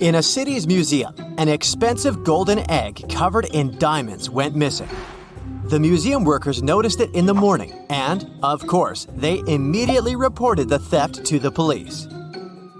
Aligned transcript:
In 0.00 0.14
a 0.14 0.22
city's 0.22 0.66
museum, 0.66 1.14
an 1.36 1.48
expensive 1.48 2.24
golden 2.24 2.70
egg 2.70 3.04
covered 3.10 3.44
in 3.46 3.78
diamonds 3.78 4.30
went 4.30 4.56
missing. 4.56 4.88
The 5.64 5.78
museum 5.78 6.24
workers 6.24 6.62
noticed 6.62 7.00
it 7.00 7.14
in 7.14 7.26
the 7.26 7.34
morning, 7.34 7.72
and, 7.90 8.30
of 8.42 8.66
course, 8.66 9.06
they 9.16 9.42
immediately 9.46 10.16
reported 10.16 10.70
the 10.70 10.78
theft 10.78 11.26
to 11.26 11.38
the 11.38 11.50
police. 11.50 12.08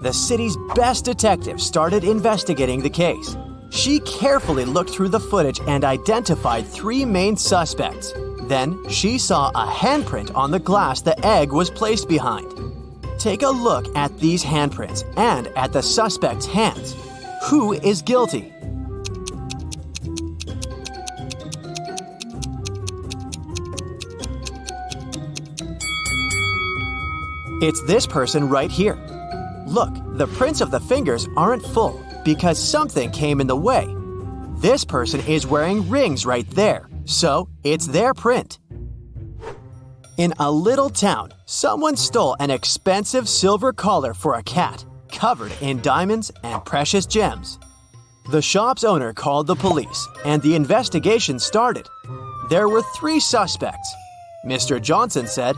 The 0.01 0.11
city's 0.11 0.57
best 0.73 1.05
detective 1.05 1.61
started 1.61 2.03
investigating 2.03 2.81
the 2.81 2.89
case. 2.89 3.35
She 3.69 3.99
carefully 3.99 4.65
looked 4.65 4.89
through 4.89 5.09
the 5.09 5.19
footage 5.19 5.59
and 5.67 5.83
identified 5.83 6.65
three 6.65 7.05
main 7.05 7.37
suspects. 7.37 8.11
Then 8.43 8.89
she 8.89 9.19
saw 9.19 9.49
a 9.49 9.67
handprint 9.67 10.35
on 10.35 10.49
the 10.49 10.59
glass 10.59 11.01
the 11.01 11.25
egg 11.25 11.51
was 11.51 11.69
placed 11.69 12.07
behind. 12.07 12.56
Take 13.17 13.41
a 13.41 13.49
look 13.49 13.95
at 13.95 14.17
these 14.19 14.43
handprints 14.43 15.03
and 15.17 15.47
at 15.57 15.73
the 15.73 15.81
suspect's 15.81 16.45
hands. 16.45 16.95
Who 17.45 17.73
is 17.73 18.01
guilty? 18.01 18.53
It's 27.59 27.81
this 27.83 28.05
person 28.05 28.49
right 28.49 28.69
here. 28.69 28.95
Look, 29.65 29.93
the 30.17 30.29
prints 30.35 30.61
of 30.61 30.69
the 30.69 30.79
fingers 30.79 31.27
aren't 31.35 31.65
full 31.65 31.99
because 32.23 32.59
something 32.63 33.09
came 33.09 33.41
in 33.41 33.47
the 33.47 33.55
way. 33.55 33.87
This 34.57 34.85
person 34.85 35.21
is 35.21 35.47
wearing 35.47 35.89
rings 35.89 36.23
right 36.25 36.47
there, 36.51 36.87
so 37.05 37.49
it's 37.63 37.87
their 37.87 38.13
print. 38.13 38.59
In 40.17 40.33
a 40.39 40.49
little 40.49 40.89
town, 40.89 41.31
someone 41.45 41.95
stole 41.95 42.35
an 42.39 42.49
expensive 42.49 43.29
silver 43.29 43.71
collar 43.71 44.15
for 44.15 44.33
a 44.33 44.41
cat, 44.41 44.83
covered 45.11 45.51
in 45.61 45.79
diamonds 45.81 46.31
and 46.41 46.65
precious 46.65 47.05
gems. 47.05 47.59
The 48.31 48.41
shop's 48.41 48.83
owner 48.83 49.13
called 49.13 49.45
the 49.45 49.55
police, 49.55 50.07
and 50.25 50.41
the 50.41 50.55
investigation 50.55 51.37
started. 51.37 51.87
There 52.49 52.67
were 52.67 52.81
three 52.95 53.19
suspects. 53.19 53.93
Mr. 54.43 54.81
Johnson 54.81 55.27
said, 55.27 55.55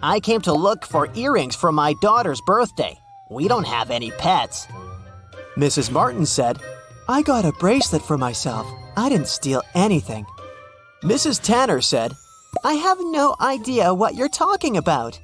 I 0.00 0.20
came 0.20 0.42
to 0.42 0.52
look 0.52 0.86
for 0.86 1.08
earrings 1.16 1.56
for 1.56 1.72
my 1.72 1.92
daughter's 2.00 2.40
birthday. 2.46 2.96
We 3.30 3.48
don't 3.48 3.66
have 3.66 3.90
any 3.90 4.12
pets. 4.12 4.68
Mrs. 5.56 5.90
Martin 5.90 6.24
said, 6.24 6.60
I 7.08 7.22
got 7.22 7.44
a 7.44 7.50
bracelet 7.50 8.02
for 8.02 8.16
myself. 8.16 8.64
I 8.96 9.08
didn't 9.08 9.26
steal 9.26 9.62
anything. 9.74 10.24
Mrs. 11.02 11.42
Tanner 11.42 11.80
said, 11.80 12.14
I 12.64 12.74
have 12.74 12.98
no 13.00 13.36
idea 13.40 13.94
what 13.94 14.14
you're 14.14 14.28
talking 14.28 14.76
about. 14.76 15.20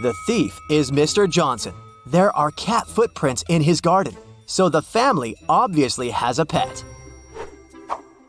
The 0.00 0.14
thief 0.26 0.58
is 0.70 0.92
Mr. 0.92 1.28
Johnson. 1.28 1.74
There 2.06 2.34
are 2.36 2.52
cat 2.52 2.86
footprints 2.86 3.42
in 3.48 3.62
his 3.62 3.80
garden, 3.80 4.16
so 4.46 4.68
the 4.68 4.80
family 4.80 5.34
obviously 5.48 6.10
has 6.10 6.38
a 6.38 6.46
pet. 6.46 6.84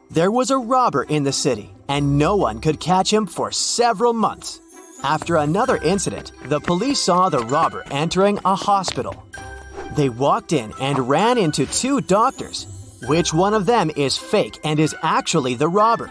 There 0.10 0.32
was 0.32 0.50
a 0.50 0.58
robber 0.58 1.04
in 1.04 1.24
the 1.24 1.32
city, 1.32 1.72
and 1.88 2.18
no 2.18 2.36
one 2.36 2.60
could 2.60 2.80
catch 2.80 3.14
him 3.14 3.28
for 3.28 3.52
several 3.52 4.14
months. 4.14 4.60
After 5.04 5.38
another 5.38 5.78
incident, 5.78 6.32
the 6.46 6.60
police 6.60 7.00
saw 7.00 7.30
the 7.30 7.46
robber 7.46 7.84
entering 7.92 8.40
a 8.44 8.56
hospital. 8.56 9.24
They 10.00 10.08
walked 10.08 10.54
in 10.54 10.72
and 10.80 11.10
ran 11.10 11.38
into 11.38 11.66
two 11.66 12.00
doctors. 12.00 12.68
Which 13.10 13.34
one 13.34 13.54
of 13.54 13.66
them 13.66 13.92
is 13.98 14.18
fake 14.18 14.58
and 14.64 14.80
is 14.80 14.96
actually 15.02 15.56
the 15.56 15.68
robber? 15.68 16.10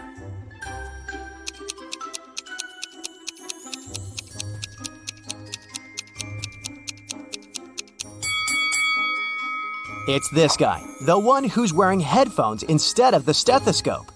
It's 10.07 10.29
this 10.35 10.55
guy, 10.55 10.83
the 11.07 11.17
one 11.17 11.45
who's 11.45 11.73
wearing 11.73 11.99
headphones 11.99 12.61
instead 12.61 13.15
of 13.15 13.25
the 13.25 13.33
stethoscope. 13.33 14.11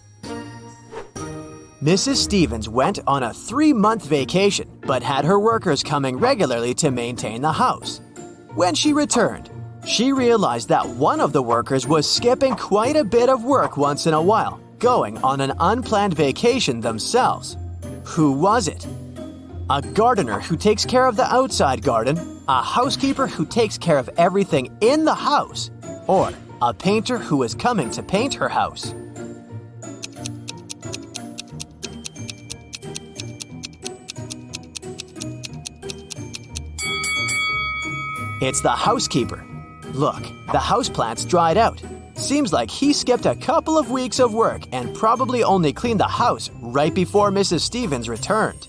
Mrs. 1.81 2.17
Stevens 2.17 2.69
went 2.69 2.99
on 3.07 3.23
a 3.23 3.33
three 3.33 3.73
month 3.73 4.05
vacation, 4.05 4.69
but 4.85 5.01
had 5.01 5.25
her 5.25 5.39
workers 5.39 5.81
coming 5.81 6.17
regularly 6.17 6.75
to 6.75 6.91
maintain 6.91 7.41
the 7.41 7.53
house. 7.53 8.01
When 8.53 8.75
she 8.75 8.93
returned, 8.93 9.49
she 9.85 10.13
realized 10.13 10.69
that 10.69 10.87
one 10.87 11.19
of 11.19 11.33
the 11.33 11.41
workers 11.41 11.87
was 11.87 12.09
skipping 12.09 12.55
quite 12.55 12.95
a 12.95 13.03
bit 13.03 13.29
of 13.29 13.43
work 13.43 13.77
once 13.77 14.07
in 14.07 14.13
a 14.13 14.21
while, 14.21 14.59
going 14.79 15.17
on 15.23 15.41
an 15.41 15.53
unplanned 15.59 16.13
vacation 16.13 16.79
themselves. 16.79 17.57
Who 18.05 18.31
was 18.33 18.67
it? 18.67 18.87
A 19.69 19.81
gardener 19.81 20.39
who 20.39 20.57
takes 20.57 20.85
care 20.85 21.05
of 21.05 21.15
the 21.15 21.25
outside 21.33 21.81
garden, 21.81 22.17
a 22.47 22.61
housekeeper 22.61 23.27
who 23.27 23.45
takes 23.45 23.77
care 23.77 23.97
of 23.97 24.09
everything 24.17 24.75
in 24.81 25.05
the 25.05 25.15
house, 25.15 25.69
or 26.07 26.31
a 26.61 26.73
painter 26.73 27.17
who 27.17 27.43
is 27.43 27.53
coming 27.53 27.89
to 27.91 28.03
paint 28.03 28.33
her 28.33 28.49
house. 28.49 28.93
It's 38.41 38.59
the 38.59 38.71
housekeeper. 38.71 39.52
Look, 39.93 40.23
the 40.47 40.57
houseplant's 40.57 41.23
dried 41.23 41.55
out. 41.55 41.79
Seems 42.15 42.51
like 42.51 42.71
he 42.71 42.93
skipped 42.93 43.27
a 43.27 43.35
couple 43.35 43.77
of 43.77 43.91
weeks 43.91 44.19
of 44.19 44.33
work 44.33 44.63
and 44.71 44.95
probably 44.95 45.43
only 45.43 45.71
cleaned 45.71 45.99
the 45.99 46.07
house 46.07 46.49
right 46.61 46.93
before 46.93 47.31
Mrs. 47.31 47.61
Stevens 47.61 48.09
returned. 48.09 48.67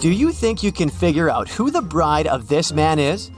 Do 0.00 0.10
you 0.10 0.32
think 0.32 0.64
you 0.64 0.72
can 0.72 0.90
figure 0.90 1.30
out 1.30 1.48
who 1.48 1.70
the 1.70 1.82
bride 1.82 2.26
of 2.26 2.48
this 2.48 2.72
man 2.72 2.98
is? 2.98 3.30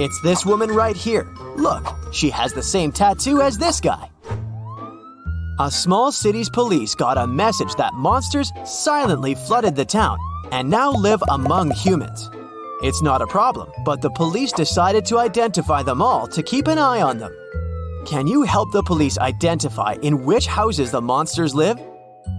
It's 0.00 0.20
this 0.22 0.44
woman 0.44 0.70
right 0.70 0.96
here. 0.96 1.28
Look, 1.56 1.86
she 2.12 2.30
has 2.30 2.52
the 2.52 2.62
same 2.62 2.90
tattoo 2.90 3.42
as 3.42 3.58
this 3.58 3.80
guy. 3.80 4.10
A 5.60 5.70
small 5.70 6.10
city's 6.10 6.48
police 6.48 6.94
got 6.94 7.18
a 7.18 7.26
message 7.26 7.74
that 7.74 7.92
monsters 7.92 8.50
silently 8.64 9.34
flooded 9.34 9.76
the 9.76 9.84
town 9.84 10.16
and 10.52 10.70
now 10.70 10.90
live 10.90 11.22
among 11.28 11.70
humans. 11.72 12.30
It's 12.82 13.02
not 13.02 13.20
a 13.20 13.26
problem, 13.26 13.70
but 13.84 14.00
the 14.00 14.08
police 14.08 14.52
decided 14.52 15.04
to 15.04 15.18
identify 15.18 15.82
them 15.82 16.00
all 16.00 16.26
to 16.28 16.42
keep 16.42 16.66
an 16.66 16.78
eye 16.78 17.02
on 17.02 17.18
them. 17.18 17.36
Can 18.06 18.26
you 18.26 18.42
help 18.44 18.72
the 18.72 18.82
police 18.82 19.18
identify 19.18 19.96
in 20.00 20.24
which 20.24 20.46
houses 20.46 20.92
the 20.92 21.02
monsters 21.02 21.54
live? 21.54 21.78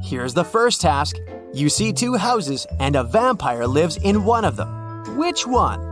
Here's 0.02 0.34
the 0.34 0.44
first 0.44 0.82
task. 0.82 1.16
You 1.54 1.70
see 1.70 1.94
two 1.94 2.16
houses 2.16 2.66
and 2.80 2.96
a 2.96 3.04
vampire 3.04 3.68
lives 3.68 3.98
in 3.98 4.26
one 4.26 4.46
of 4.46 4.56
them. 4.56 5.16
Which 5.16 5.46
one? 5.46 5.91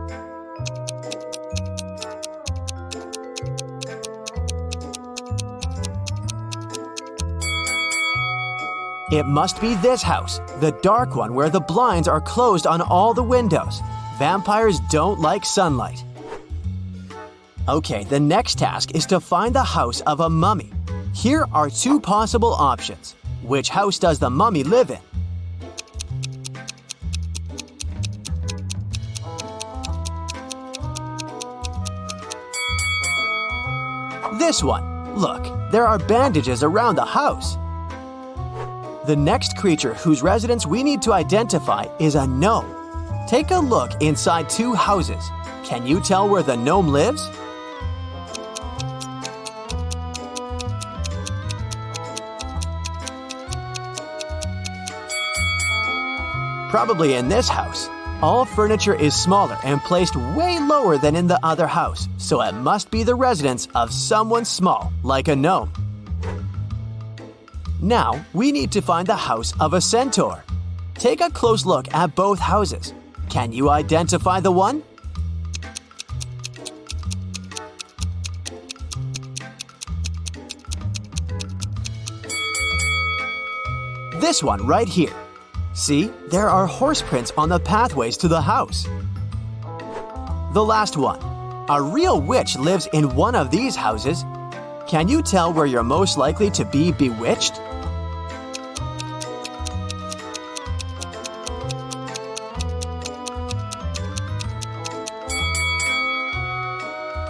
It 9.10 9.26
must 9.26 9.60
be 9.60 9.74
this 9.74 10.02
house, 10.02 10.38
the 10.60 10.70
dark 10.82 11.16
one 11.16 11.34
where 11.34 11.50
the 11.50 11.58
blinds 11.58 12.06
are 12.06 12.20
closed 12.20 12.64
on 12.64 12.80
all 12.80 13.12
the 13.12 13.24
windows. 13.24 13.80
Vampires 14.18 14.78
don't 14.88 15.18
like 15.18 15.44
sunlight. 15.44 16.04
Okay, 17.68 18.04
the 18.04 18.20
next 18.20 18.56
task 18.58 18.94
is 18.94 19.06
to 19.06 19.18
find 19.18 19.52
the 19.52 19.64
house 19.64 20.00
of 20.02 20.20
a 20.20 20.30
mummy. 20.30 20.70
Here 21.12 21.44
are 21.52 21.68
two 21.68 21.98
possible 21.98 22.52
options. 22.52 23.16
Which 23.42 23.68
house 23.68 23.98
does 23.98 24.20
the 24.20 24.30
mummy 24.30 24.62
live 24.62 24.92
in? 24.92 25.00
This 34.38 34.62
one. 34.62 35.16
Look, 35.16 35.72
there 35.72 35.88
are 35.88 35.98
bandages 35.98 36.62
around 36.62 36.94
the 36.94 37.04
house. 37.04 37.56
The 39.06 39.16
next 39.16 39.56
creature 39.56 39.94
whose 39.94 40.22
residence 40.22 40.66
we 40.66 40.82
need 40.82 41.00
to 41.02 41.14
identify 41.14 41.86
is 41.98 42.16
a 42.16 42.26
gnome. 42.26 42.66
Take 43.26 43.50
a 43.50 43.58
look 43.58 43.92
inside 44.02 44.50
two 44.50 44.74
houses. 44.74 45.24
Can 45.64 45.86
you 45.86 46.00
tell 46.00 46.28
where 46.28 46.42
the 46.42 46.56
gnome 46.56 46.88
lives? 46.88 47.26
Probably 56.70 57.14
in 57.14 57.30
this 57.30 57.48
house. 57.48 57.88
All 58.20 58.44
furniture 58.44 58.94
is 58.94 59.14
smaller 59.14 59.56
and 59.64 59.80
placed 59.80 60.14
way 60.14 60.58
lower 60.60 60.98
than 60.98 61.16
in 61.16 61.26
the 61.26 61.40
other 61.42 61.66
house, 61.66 62.06
so 62.18 62.42
it 62.42 62.52
must 62.52 62.90
be 62.90 63.02
the 63.02 63.14
residence 63.14 63.66
of 63.74 63.94
someone 63.94 64.44
small, 64.44 64.92
like 65.02 65.28
a 65.28 65.34
gnome. 65.34 65.72
Now, 67.82 68.22
we 68.34 68.52
need 68.52 68.70
to 68.72 68.82
find 68.82 69.06
the 69.06 69.16
house 69.16 69.54
of 69.58 69.72
a 69.72 69.80
centaur. 69.80 70.44
Take 70.94 71.22
a 71.22 71.30
close 71.30 71.64
look 71.64 71.92
at 71.94 72.14
both 72.14 72.38
houses. 72.38 72.92
Can 73.30 73.52
you 73.52 73.70
identify 73.70 74.38
the 74.38 74.50
one? 74.50 74.82
This 84.20 84.42
one 84.42 84.66
right 84.66 84.86
here. 84.86 85.14
See, 85.72 86.12
there 86.28 86.50
are 86.50 86.66
horse 86.66 87.00
prints 87.00 87.32
on 87.38 87.48
the 87.48 87.58
pathways 87.58 88.18
to 88.18 88.28
the 88.28 88.42
house. 88.42 88.86
The 90.52 90.62
last 90.62 90.98
one. 90.98 91.18
A 91.70 91.80
real 91.80 92.20
witch 92.20 92.58
lives 92.58 92.88
in 92.92 93.14
one 93.14 93.34
of 93.34 93.50
these 93.50 93.74
houses 93.74 94.24
can 94.90 95.06
you 95.06 95.22
tell 95.22 95.52
where 95.52 95.66
you're 95.66 95.84
most 95.84 96.18
likely 96.18 96.50
to 96.50 96.64
be 96.64 96.90
bewitched? 96.90 97.60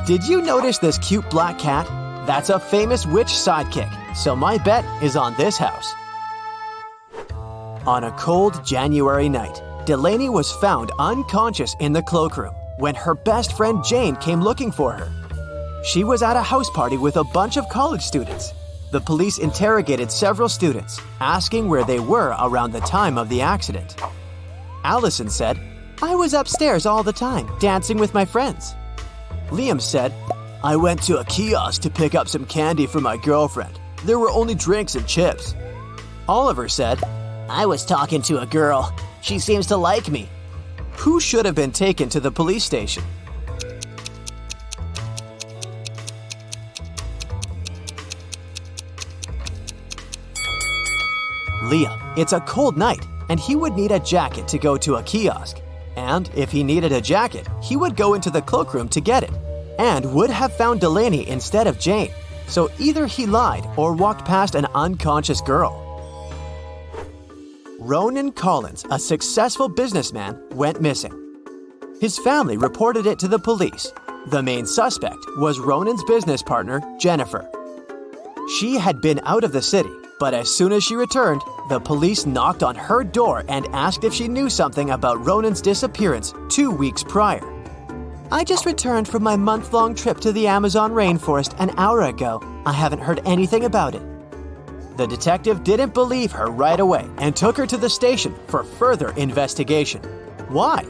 Did 0.07 0.27
you 0.27 0.41
notice 0.41 0.79
this 0.79 0.97
cute 0.97 1.29
black 1.29 1.59
cat? 1.59 1.87
That's 2.27 2.49
a 2.49 2.59
famous 2.59 3.05
witch 3.05 3.27
sidekick, 3.27 4.17
so 4.17 4.35
my 4.35 4.57
bet 4.57 4.87
is 5.03 5.15
on 5.15 5.35
this 5.35 5.59
house. 5.59 5.93
On 7.87 8.05
a 8.05 8.13
cold 8.13 8.65
January 8.65 9.29
night, 9.29 9.63
Delaney 9.85 10.31
was 10.31 10.51
found 10.51 10.93
unconscious 10.99 11.77
in 11.79 11.93
the 11.93 12.03
cloakroom 12.03 12.55
when 12.79 12.95
her 12.95 13.15
best 13.15 13.55
friend 13.55 13.85
Jane 13.85 14.17
came 14.17 14.41
looking 14.41 14.73
for 14.73 14.93
her. 14.93 15.20
She 15.83 16.05
was 16.05 16.23
at 16.23 16.37
a 16.37 16.43
house 16.43 16.69
party 16.71 16.99
with 16.99 17.17
a 17.17 17.25
bunch 17.25 17.57
of 17.57 17.69
college 17.69 18.03
students. 18.03 18.53
The 18.93 19.01
police 19.01 19.39
interrogated 19.39 20.11
several 20.11 20.49
students, 20.49 21.01
asking 21.21 21.69
where 21.69 21.85
they 21.85 22.01
were 22.01 22.35
around 22.39 22.73
the 22.73 22.81
time 22.81 23.17
of 23.17 23.29
the 23.29 23.41
accident. 23.41 23.97
Allison 24.85 25.31
said, 25.31 25.59
I 26.03 26.15
was 26.15 26.35
upstairs 26.35 26.87
all 26.87 27.03
the 27.03 27.13
time, 27.13 27.49
dancing 27.61 27.99
with 27.99 28.15
my 28.15 28.25
friends. 28.25 28.75
Liam 29.49 29.81
said, 29.81 30.13
I 30.63 30.77
went 30.77 31.03
to 31.05 31.19
a 31.19 31.25
kiosk 31.25 31.83
to 31.83 31.91
pick 31.91 32.15
up 32.15 32.29
some 32.29 32.45
candy 32.45 32.87
for 32.87 33.01
my 33.01 33.17
girlfriend. 33.17 33.81
There 34.05 34.19
were 34.19 34.31
only 34.31 34.55
drinks 34.55 34.95
and 34.95 35.07
chips. 35.07 35.55
Oliver 36.29 36.69
said, 36.69 37.03
I 37.49 37.65
was 37.67 37.87
talking 37.87 38.23
to 38.23 38.41
a 38.41 38.47
girl. 38.47 38.95
She 39.23 39.39
seems 39.39 39.67
to 39.69 39.77
like 39.77 40.09
me. 40.09 40.29
Who 40.99 41.21
should 41.21 41.47
have 41.47 41.55
been 41.55 41.73
taken 41.73 42.09
to 42.11 42.21
the 42.21 42.31
police 42.31 42.65
station? 42.65 43.03
Liam. 51.71 52.19
It's 52.19 52.33
a 52.33 52.41
cold 52.41 52.77
night, 52.77 53.07
and 53.29 53.39
he 53.39 53.55
would 53.55 53.75
need 53.75 53.93
a 53.93 54.01
jacket 54.01 54.49
to 54.49 54.59
go 54.59 54.77
to 54.77 54.97
a 54.97 55.03
kiosk. 55.05 55.59
And 55.97 56.29
if 56.35 56.51
he 56.51 56.65
needed 56.65 56.93
a 56.93 57.01
jacket, 57.01 57.47
he 57.63 57.77
would 57.77 57.97
go 57.97 58.15
into 58.15 58.31
the 58.31 58.43
cloakroom 58.43 58.89
to 58.89 59.01
get 59.01 59.23
it, 59.23 59.33
and 59.79 60.13
would 60.13 60.31
have 60.31 60.57
found 60.57 60.81
Delaney 60.81 61.29
instead 61.29 61.67
of 61.67 61.79
Jane. 61.79 62.11
So 62.49 62.71
either 62.79 63.07
he 63.07 63.27
lied 63.27 63.67
or 63.77 63.95
walked 63.95 64.25
past 64.25 64.57
an 64.57 64.67
unconscious 64.75 65.41
girl. 65.41 65.87
Ronan 67.79 68.33
Collins, 68.33 68.85
a 68.91 68.99
successful 68.99 69.69
businessman, 69.69 70.39
went 70.51 70.81
missing. 70.81 71.15
His 72.01 72.19
family 72.19 72.57
reported 72.57 73.07
it 73.07 73.19
to 73.21 73.29
the 73.29 73.39
police. 73.39 73.93
The 74.27 74.43
main 74.43 74.67
suspect 74.67 75.25
was 75.39 75.61
Ronan's 75.61 76.05
business 76.05 76.43
partner, 76.43 76.83
Jennifer. 76.99 77.49
She 78.59 78.77
had 78.77 79.01
been 79.01 79.21
out 79.25 79.45
of 79.45 79.53
the 79.53 79.63
city, 79.63 79.93
but 80.21 80.35
as 80.35 80.55
soon 80.55 80.71
as 80.71 80.85
she 80.85 80.95
returned, 80.95 81.41
the 81.71 81.81
police 81.81 82.27
knocked 82.27 82.63
on 82.63 82.77
her 82.77 83.03
door 83.03 83.43
and 83.49 83.67
asked 83.73 84.05
if 84.05 84.13
she 84.13 84.29
knew 84.29 84.51
something 84.51 84.91
about 84.91 85.25
Ronan's 85.25 85.63
disappearance 85.63 86.35
two 86.51 86.71
weeks 86.71 87.03
prior. 87.03 87.43
I 88.31 88.45
just 88.45 88.67
returned 88.67 89.09
from 89.09 89.23
my 89.23 89.35
month 89.35 89.73
long 89.73 89.95
trip 89.95 90.21
to 90.21 90.31
the 90.31 90.47
Amazon 90.47 90.93
rainforest 90.93 91.59
an 91.59 91.73
hour 91.79 92.03
ago. 92.03 92.41
I 92.67 92.73
haven't 92.73 93.01
heard 93.01 93.23
anything 93.25 93.65
about 93.65 93.95
it. 93.95 94.03
The 94.99 95.07
detective 95.07 95.65
didn't 95.65 95.95
believe 95.95 96.31
her 96.33 96.51
right 96.51 96.79
away 96.79 97.09
and 97.17 97.35
took 97.35 97.57
her 97.57 97.67
to 97.67 97.79
the 97.79 97.89
station 97.89 98.35
for 98.49 98.63
further 98.63 99.13
investigation. 99.13 100.03
Why? 100.49 100.85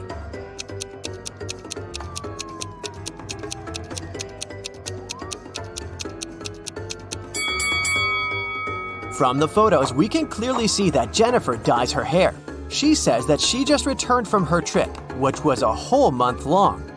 From 9.13 9.39
the 9.39 9.47
photos, 9.47 9.93
we 9.93 10.07
can 10.07 10.25
clearly 10.25 10.67
see 10.67 10.89
that 10.91 11.11
Jennifer 11.11 11.57
dyes 11.57 11.91
her 11.91 12.03
hair. 12.03 12.33
She 12.69 12.95
says 12.95 13.27
that 13.27 13.41
she 13.41 13.65
just 13.65 13.85
returned 13.85 14.25
from 14.25 14.45
her 14.45 14.61
trip, 14.61 14.89
which 15.17 15.43
was 15.43 15.61
a 15.61 15.73
whole 15.73 16.11
month 16.11 16.45
long. 16.45 16.89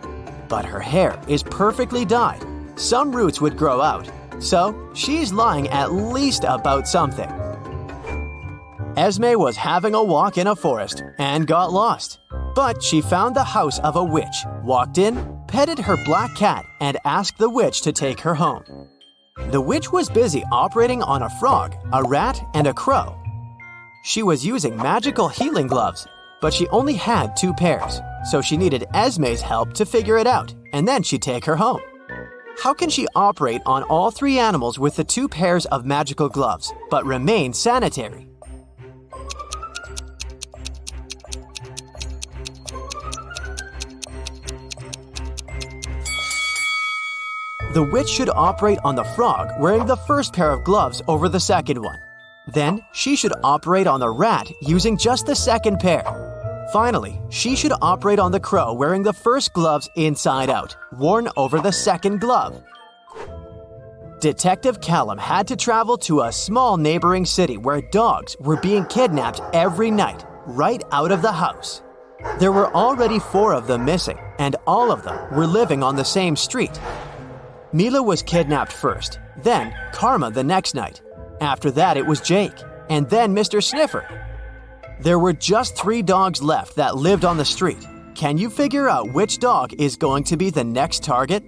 But 0.48 0.64
her 0.64 0.78
hair 0.78 1.20
is 1.26 1.42
perfectly 1.42 2.04
dyed. 2.04 2.44
Some 2.76 3.14
roots 3.14 3.40
would 3.40 3.56
grow 3.56 3.80
out, 3.80 4.08
so 4.38 4.90
she's 4.94 5.32
lying 5.32 5.68
at 5.68 5.92
least 5.92 6.44
about 6.46 6.86
something. 6.86 7.30
Esme 8.96 9.36
was 9.36 9.56
having 9.56 9.94
a 9.94 10.02
walk 10.02 10.38
in 10.38 10.46
a 10.46 10.54
forest 10.54 11.02
and 11.18 11.48
got 11.48 11.72
lost. 11.72 12.20
But 12.54 12.80
she 12.80 13.00
found 13.00 13.34
the 13.34 13.42
house 13.42 13.80
of 13.80 13.96
a 13.96 14.04
witch, 14.04 14.44
walked 14.62 14.98
in, 14.98 15.16
petted 15.48 15.80
her 15.80 15.96
black 16.04 16.32
cat, 16.36 16.64
and 16.80 16.96
asked 17.04 17.38
the 17.38 17.50
witch 17.50 17.80
to 17.82 17.92
take 17.92 18.20
her 18.20 18.36
home. 18.36 18.62
The 19.50 19.60
witch 19.60 19.90
was 19.90 20.08
busy 20.08 20.44
operating 20.52 21.02
on 21.02 21.22
a 21.22 21.30
frog, 21.40 21.74
a 21.92 22.02
rat, 22.02 22.40
and 22.54 22.68
a 22.68 22.74
crow. 22.74 23.16
She 24.04 24.22
was 24.22 24.46
using 24.46 24.76
magical 24.76 25.28
healing 25.28 25.66
gloves, 25.66 26.06
but 26.40 26.54
she 26.54 26.68
only 26.68 26.94
had 26.94 27.36
two 27.36 27.52
pairs, 27.52 28.00
so 28.30 28.40
she 28.40 28.56
needed 28.56 28.86
Esme's 28.94 29.42
help 29.42 29.72
to 29.74 29.86
figure 29.86 30.18
it 30.18 30.28
out, 30.28 30.54
and 30.72 30.86
then 30.86 31.02
she'd 31.02 31.22
take 31.22 31.44
her 31.44 31.56
home. 31.56 31.80
How 32.62 32.74
can 32.74 32.88
she 32.88 33.08
operate 33.16 33.62
on 33.66 33.82
all 33.84 34.12
three 34.12 34.38
animals 34.38 34.78
with 34.78 34.94
the 34.94 35.04
two 35.04 35.28
pairs 35.28 35.66
of 35.66 35.84
magical 35.84 36.28
gloves, 36.28 36.72
but 36.88 37.04
remain 37.04 37.52
sanitary? 37.52 38.28
The 47.74 47.82
witch 47.82 48.08
should 48.08 48.30
operate 48.30 48.78
on 48.84 48.94
the 48.94 49.02
frog 49.02 49.50
wearing 49.58 49.84
the 49.84 49.96
first 49.96 50.32
pair 50.32 50.52
of 50.52 50.62
gloves 50.62 51.02
over 51.08 51.28
the 51.28 51.40
second 51.40 51.82
one. 51.82 51.98
Then, 52.46 52.80
she 52.92 53.16
should 53.16 53.32
operate 53.42 53.88
on 53.88 53.98
the 53.98 54.10
rat 54.10 54.48
using 54.62 54.96
just 54.96 55.26
the 55.26 55.34
second 55.34 55.80
pair. 55.80 56.04
Finally, 56.72 57.20
she 57.30 57.56
should 57.56 57.72
operate 57.82 58.20
on 58.20 58.30
the 58.30 58.38
crow 58.38 58.72
wearing 58.72 59.02
the 59.02 59.12
first 59.12 59.52
gloves 59.54 59.90
inside 59.96 60.50
out, 60.50 60.76
worn 60.92 61.28
over 61.36 61.58
the 61.58 61.72
second 61.72 62.20
glove. 62.20 62.62
Detective 64.20 64.80
Callum 64.80 65.18
had 65.18 65.48
to 65.48 65.56
travel 65.56 65.98
to 65.98 66.20
a 66.20 66.32
small 66.32 66.76
neighboring 66.76 67.24
city 67.26 67.56
where 67.56 67.80
dogs 67.80 68.36
were 68.38 68.60
being 68.60 68.86
kidnapped 68.86 69.40
every 69.52 69.90
night, 69.90 70.24
right 70.46 70.84
out 70.92 71.10
of 71.10 71.22
the 71.22 71.32
house. 71.32 71.82
There 72.38 72.52
were 72.52 72.72
already 72.72 73.18
four 73.18 73.52
of 73.52 73.66
them 73.66 73.84
missing, 73.84 74.18
and 74.38 74.54
all 74.64 74.92
of 74.92 75.02
them 75.02 75.34
were 75.34 75.46
living 75.48 75.82
on 75.82 75.96
the 75.96 76.04
same 76.04 76.36
street. 76.36 76.78
Mila 77.74 78.00
was 78.00 78.22
kidnapped 78.22 78.72
first, 78.72 79.18
then 79.42 79.74
Karma 79.90 80.30
the 80.30 80.44
next 80.44 80.76
night. 80.76 81.02
After 81.40 81.72
that, 81.72 81.96
it 81.96 82.06
was 82.06 82.20
Jake, 82.20 82.54
and 82.88 83.10
then 83.10 83.34
Mr. 83.34 83.60
Sniffer. 83.60 84.06
There 85.00 85.18
were 85.18 85.32
just 85.32 85.76
three 85.76 86.00
dogs 86.00 86.40
left 86.40 86.76
that 86.76 86.94
lived 86.94 87.24
on 87.24 87.36
the 87.36 87.44
street. 87.44 87.84
Can 88.14 88.38
you 88.38 88.48
figure 88.48 88.88
out 88.88 89.12
which 89.12 89.40
dog 89.40 89.72
is 89.72 89.96
going 89.96 90.22
to 90.22 90.36
be 90.36 90.50
the 90.50 90.62
next 90.62 91.02
target? 91.02 91.42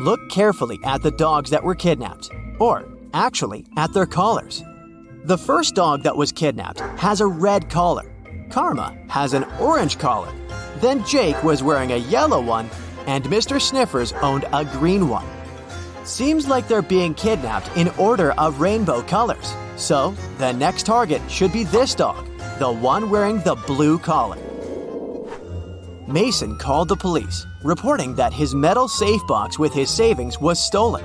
Look 0.00 0.30
carefully 0.30 0.78
at 0.84 1.02
the 1.02 1.10
dogs 1.10 1.50
that 1.50 1.64
were 1.64 1.74
kidnapped, 1.74 2.30
or 2.60 2.88
actually 3.12 3.66
at 3.76 3.92
their 3.92 4.06
collars. 4.06 4.62
The 5.24 5.38
first 5.38 5.76
dog 5.76 6.02
that 6.02 6.16
was 6.16 6.32
kidnapped 6.32 6.80
has 6.98 7.20
a 7.20 7.26
red 7.28 7.70
collar. 7.70 8.12
Karma 8.50 8.98
has 9.08 9.34
an 9.34 9.44
orange 9.60 9.96
collar. 9.96 10.32
Then 10.78 11.04
Jake 11.04 11.44
was 11.44 11.62
wearing 11.62 11.92
a 11.92 11.98
yellow 11.98 12.40
one, 12.40 12.68
and 13.06 13.22
Mr. 13.26 13.60
Sniffers 13.60 14.12
owned 14.14 14.46
a 14.52 14.64
green 14.64 15.08
one. 15.08 15.26
Seems 16.04 16.48
like 16.48 16.66
they're 16.66 16.82
being 16.82 17.14
kidnapped 17.14 17.70
in 17.76 17.90
order 17.90 18.32
of 18.32 18.60
rainbow 18.60 19.00
colors. 19.02 19.54
So, 19.76 20.12
the 20.38 20.50
next 20.50 20.86
target 20.86 21.22
should 21.30 21.52
be 21.52 21.62
this 21.62 21.94
dog, 21.94 22.26
the 22.58 22.72
one 22.72 23.08
wearing 23.08 23.38
the 23.42 23.54
blue 23.54 24.00
collar. 24.00 24.38
Mason 26.08 26.58
called 26.58 26.88
the 26.88 26.96
police, 26.96 27.46
reporting 27.62 28.16
that 28.16 28.32
his 28.32 28.56
metal 28.56 28.88
safe 28.88 29.24
box 29.28 29.56
with 29.56 29.72
his 29.72 29.88
savings 29.88 30.40
was 30.40 30.58
stolen. 30.58 31.04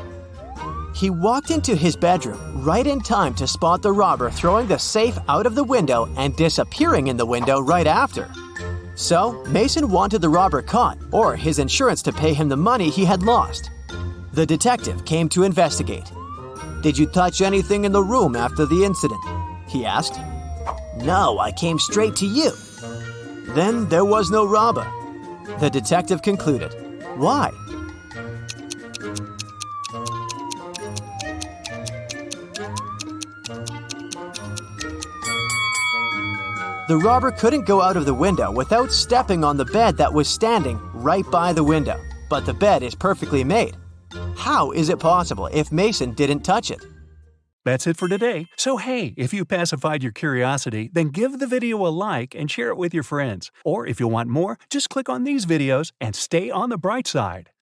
He 0.97 1.11
walked 1.11 1.51
into 1.51 1.75
his 1.75 1.95
bedroom 1.95 2.63
right 2.63 2.87
in 2.87 3.01
time 3.01 3.35
to 3.35 3.45
spot 3.45 3.83
the 3.83 3.91
robber 3.91 4.31
throwing 4.31 4.67
the 4.67 4.79
safe 4.79 5.15
out 5.27 5.45
of 5.45 5.53
the 5.53 5.63
window 5.63 6.09
and 6.17 6.35
disappearing 6.35 7.05
in 7.05 7.17
the 7.17 7.25
window 7.25 7.59
right 7.61 7.85
after. 7.85 8.27
So, 8.95 9.43
Mason 9.45 9.91
wanted 9.91 10.21
the 10.21 10.29
robber 10.29 10.63
caught 10.63 10.97
or 11.11 11.35
his 11.35 11.59
insurance 11.59 12.01
to 12.01 12.11
pay 12.11 12.33
him 12.33 12.49
the 12.49 12.57
money 12.57 12.89
he 12.89 13.05
had 13.05 13.21
lost. 13.21 13.69
The 14.33 14.43
detective 14.43 15.05
came 15.05 15.29
to 15.29 15.43
investigate. 15.43 16.11
Did 16.81 16.97
you 16.97 17.05
touch 17.05 17.41
anything 17.41 17.85
in 17.85 17.91
the 17.91 18.01
room 18.01 18.35
after 18.35 18.65
the 18.65 18.83
incident? 18.83 19.21
He 19.67 19.85
asked. 19.85 20.19
No, 21.03 21.37
I 21.37 21.51
came 21.51 21.77
straight 21.77 22.15
to 22.15 22.25
you. 22.25 22.49
Then 23.53 23.87
there 23.89 24.05
was 24.05 24.31
no 24.31 24.47
robber. 24.47 24.91
The 25.59 25.69
detective 25.69 26.23
concluded. 26.23 26.73
Why? 27.17 27.51
The 36.87 36.97
robber 36.97 37.31
couldn't 37.31 37.65
go 37.65 37.81
out 37.81 37.97
of 37.97 38.05
the 38.05 38.13
window 38.13 38.49
without 38.49 38.93
stepping 38.93 39.43
on 39.43 39.57
the 39.57 39.65
bed 39.65 39.97
that 39.97 40.13
was 40.13 40.29
standing 40.29 40.79
right 40.93 41.29
by 41.29 41.51
the 41.51 41.63
window. 41.63 41.99
But 42.29 42.45
the 42.45 42.53
bed 42.53 42.81
is 42.81 42.95
perfectly 42.95 43.43
made. 43.43 43.75
How 44.37 44.71
is 44.71 44.87
it 44.87 44.97
possible 44.97 45.49
if 45.51 45.69
Mason 45.69 46.13
didn't 46.13 46.43
touch 46.43 46.71
it? 46.71 46.79
That's 47.65 47.87
it 47.87 47.97
for 47.97 48.07
today. 48.07 48.45
So, 48.55 48.77
hey, 48.77 49.13
if 49.17 49.33
you 49.33 49.43
pacified 49.43 50.01
your 50.01 50.13
curiosity, 50.13 50.89
then 50.93 51.09
give 51.09 51.39
the 51.39 51.47
video 51.47 51.85
a 51.85 51.89
like 51.89 52.33
and 52.33 52.49
share 52.49 52.69
it 52.69 52.77
with 52.77 52.93
your 52.93 53.03
friends. 53.03 53.51
Or 53.65 53.85
if 53.85 53.99
you 53.99 54.07
want 54.07 54.29
more, 54.29 54.57
just 54.69 54.89
click 54.89 55.09
on 55.09 55.25
these 55.25 55.45
videos 55.45 55.91
and 55.99 56.15
stay 56.15 56.49
on 56.49 56.69
the 56.69 56.77
bright 56.77 57.05
side. 57.05 57.49